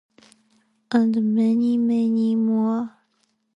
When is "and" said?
0.91-1.35